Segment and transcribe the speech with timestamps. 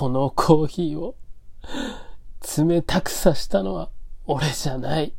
[0.00, 1.14] このコーヒーを
[2.56, 3.90] 冷たくさしたのは
[4.24, 5.12] 俺じゃない。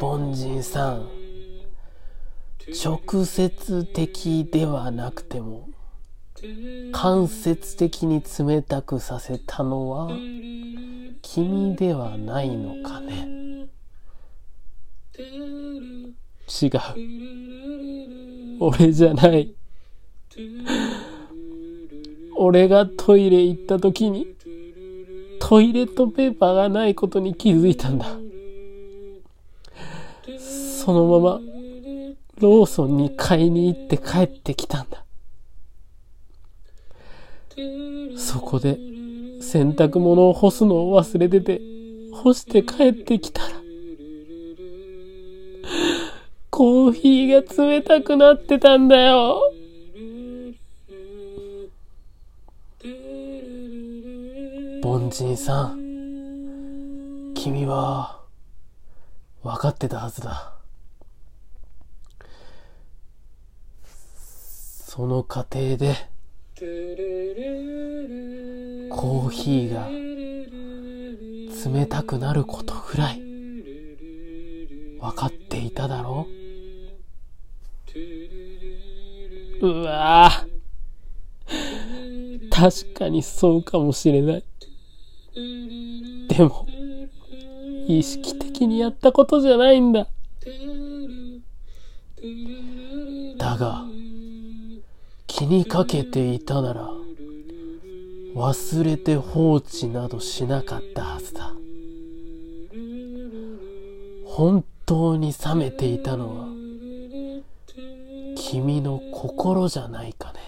[0.00, 1.08] 凡人さん、
[2.84, 5.68] 直接的ではなくても、
[6.92, 10.12] 間接的に冷たくさせたのは、
[11.38, 13.68] 君ではないのかね。
[15.16, 16.80] 違う。
[18.58, 19.54] 俺じゃない。
[22.36, 24.26] 俺がトイレ行った時に、
[25.38, 28.06] トイレットペーパーがないことに気づいたんだ。
[30.40, 31.40] そのまま、
[32.40, 35.04] ローソンに買いに行って帰ってきたんだ。
[38.16, 38.97] そこで、
[39.40, 41.60] 洗濯物を干すのを忘れてて、
[42.12, 43.48] 干して帰ってきたら、
[46.50, 49.40] コーヒーが冷たくなってたんだよ。
[54.82, 58.20] 凡人さん、君は、
[59.42, 60.54] 分かってたはずだ。
[64.98, 65.94] その過程で、
[69.00, 69.86] コーヒーが
[71.72, 73.20] 冷たくなることぐらい
[75.00, 76.26] 分かっていただろ
[79.62, 79.68] う？
[79.68, 82.50] うわぁ。
[82.50, 84.44] 確かにそうかもしれない。
[86.28, 86.66] でも、
[87.86, 90.08] 意識的にやったことじゃないんだ。
[93.36, 93.84] だが、
[95.28, 96.97] 気にかけていたなら、
[98.34, 101.52] 忘れて放置などしなかったはずだ。
[104.24, 106.46] 本当に冷めていたのは、
[108.36, 110.38] 君の心じゃないかね。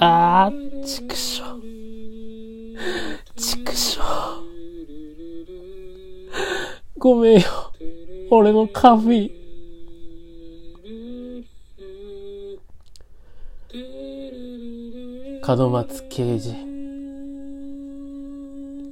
[0.00, 0.52] ああ、
[0.86, 1.44] ちくしょ。
[3.36, 4.02] ちくしょ。
[6.96, 7.46] ごめんよ。
[8.30, 9.39] 俺のカフィー。
[15.56, 16.54] 門松刑事。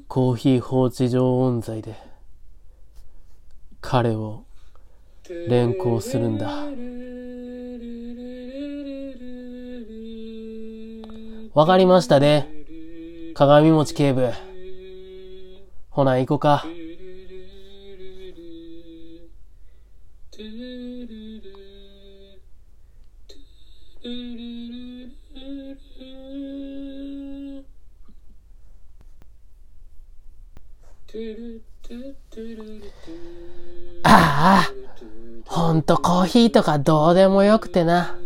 [0.08, 1.94] コーヒー放置常温罪で、
[3.80, 4.42] 彼を
[5.48, 6.48] 連行するんだ。
[11.54, 12.48] わかりましたね。
[13.34, 14.32] 鏡餅警部。
[15.90, 16.66] ほな、行こか。
[34.02, 34.72] ああ、
[35.46, 38.18] ほんとコーヒーとかどうでもよくてな。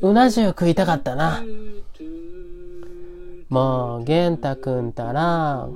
[0.00, 1.42] うな重食いたかったな。
[3.48, 5.68] もう、玄太くんたら、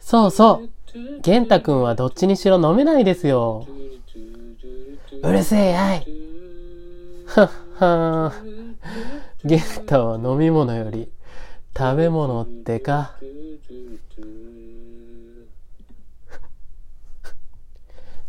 [0.00, 1.20] そうそう。
[1.22, 3.66] 玄太くんはどっちにしろ飲めないですよ。
[5.22, 6.06] うるせえやい。
[7.26, 8.56] はっはー。
[9.44, 11.08] 玄太は飲み物より
[11.78, 13.16] 食べ物ってか。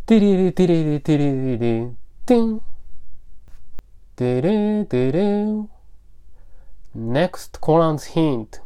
[0.05, 1.91] テリリテリリテレレレ
[2.25, 2.61] テン。
[4.17, 5.45] テレテレ
[6.97, 8.59] Next コランズヒント。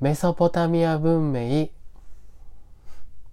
[0.00, 1.68] メソポタミア文明